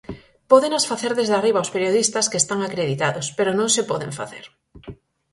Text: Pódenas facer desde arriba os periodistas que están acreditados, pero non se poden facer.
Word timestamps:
Pódenas 0.51 0.87
facer 0.91 1.11
desde 1.15 1.35
arriba 1.37 1.63
os 1.65 1.73
periodistas 1.75 2.29
que 2.31 2.39
están 2.43 2.59
acreditados, 2.63 3.25
pero 3.37 3.51
non 3.59 3.69
se 3.75 3.87
poden 3.91 4.11
facer. 4.19 4.45